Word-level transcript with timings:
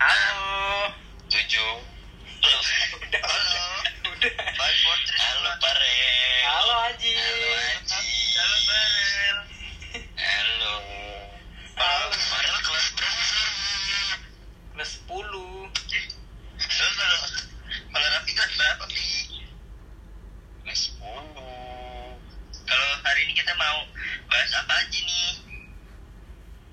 Halo. 0.00 0.88
tujuh 1.28 1.72
halo 2.40 2.58
Udah, 2.96 3.20
halo 3.20 3.64
udah. 4.08 4.32
Five, 4.32 4.76
four, 4.80 4.96
three, 5.04 5.20
halo 5.20 5.50
Parel 5.60 6.40
Halo 6.48 6.74
Haji. 6.88 7.12
halo 7.12 7.48
Haji 7.52 8.00
Halo 8.32 8.56
Farel. 8.64 9.38
halo 10.16 10.74
Halo. 11.76 12.06
Parel 12.16 12.56
kelas 12.60 12.86
berapa 12.96 13.24
Kelas 14.72 14.92
10. 15.04 15.68
Terus 16.56 16.94
kalau 16.96 17.18
kalau 17.90 18.06
Raffi 18.08 18.32
kelas 18.32 18.52
berapa 18.56 18.84
Pi? 18.88 19.08
Kelas 20.64 20.80
sepuluh. 20.80 22.16
Kalau 22.62 22.88
hari 23.02 23.20
ini 23.24 23.34
kita 23.34 23.52
mau 23.54 23.84
bahas 24.26 24.52
apa 24.56 24.72
aja 24.78 24.98
nih? 24.98 25.28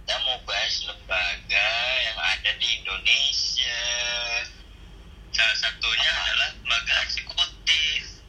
Kita 0.00 0.16
mau 0.24 0.38
bahas 0.42 0.74
lembaga 0.82 1.68
yang 2.00 2.18
ada 2.18 2.50
di 2.56 2.70
Indonesia. 3.00 3.80
Salah 5.32 5.56
satunya 5.56 6.12
adalah 6.12 6.48
lembaga 6.52 6.94
eksekutif. 7.08 8.20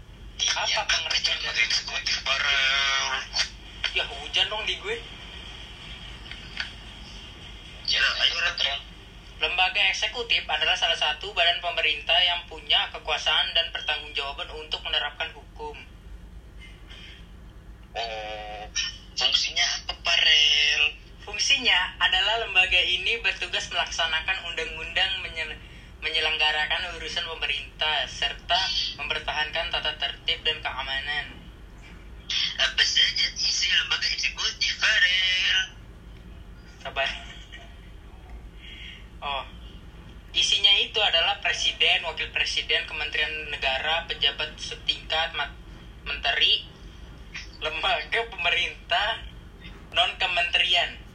Apa 0.47 0.63
Iya, 0.63 0.79
pengertian 0.87 1.37
lembaga 1.43 1.43
dari 1.43 1.61
eksekutif 1.67 2.15
Farel. 2.23 3.07
Ya 3.91 4.03
hujan 4.07 4.47
dong 4.47 4.63
di 4.63 4.79
gue. 4.79 4.95
Ya, 7.91 7.99
ayo 7.99 8.37
Ren. 8.39 8.79
Lembaga 9.43 9.81
eksekutif 9.91 10.47
adalah 10.47 10.79
salah 10.79 10.95
satu 10.95 11.35
badan 11.35 11.59
pemerintah 11.59 12.15
yang 12.23 12.47
punya 12.47 12.87
kekuasaan 12.95 13.51
dan 13.51 13.67
pertanggungjawaban 13.75 14.55
untuk 14.55 14.79
menerapkan 14.87 15.35
hukum. 15.35 15.75
Oh, 17.91 18.63
fungsinya 19.19 19.67
apa 19.83 19.93
Farel? 19.99 20.95
Fungsinya 21.27 21.99
adalah 21.99 22.30
lembaga 22.61 22.77
ini 22.85 23.17
bertugas 23.25 23.73
melaksanakan 23.73 24.53
undang-undang 24.53 25.25
menyel- 25.25 25.57
menyelenggarakan 25.97 26.93
urusan 26.93 27.25
pemerintah 27.25 28.05
serta 28.05 28.61
mempertahankan 29.01 29.73
tata 29.73 29.97
tertib 29.97 30.45
dan 30.45 30.61
keamanan. 30.61 31.41
Apa 32.61 32.83
saja 32.85 33.33
isi 33.33 33.65
lembaga 33.65 34.05
eksekutif 34.13 34.77
Farel? 34.77 35.57
Sabar. 36.85 37.09
Oh. 39.25 39.43
Isinya 40.37 40.77
itu 40.85 41.01
adalah 41.01 41.41
presiden, 41.41 42.05
wakil 42.05 42.29
presiden, 42.29 42.85
kementerian 42.85 43.49
negara, 43.49 44.05
pejabat 44.05 44.53
setingkat, 44.61 45.33
menteri, 46.05 46.69
lembaga 47.57 48.21
pemerintah, 48.29 49.25
non 49.97 50.13
kementerian. 50.21 51.09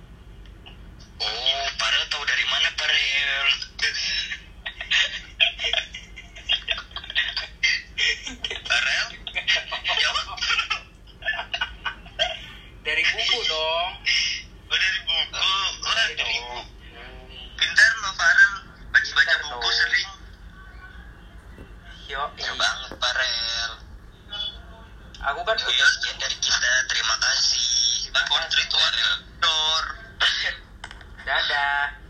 dari 12.87 13.03
buku 13.03 13.39
dong. 13.51 13.93
Oh 14.71 14.79
dari 14.79 15.01
buku. 15.03 15.35
Oh 15.35 15.69
oh 15.83 15.93
dari 15.99 16.15
buku. 16.23 16.59
pintar 17.59 17.93
lo 17.99 18.11
Farel. 18.15 18.55
Baca 18.95 19.11
baca 19.11 19.35
buku 19.43 19.69
sering. 19.75 20.11
Yo 22.07 22.23
iya 22.39 22.53
banget 22.55 22.91
Farel. 22.95 23.73
Aku 25.27 25.41
kan 25.43 25.59
yo, 25.59 25.67
yo 25.67 25.87
sekian 25.99 26.15
ya, 26.15 26.31
dari 26.31 26.37
kita. 26.39 26.71
Terima 26.87 27.17
kasih. 27.19 27.67
Aku 28.15 28.33
Trituan 28.55 28.95
Dor 29.43 29.85
dadah. 31.27 31.83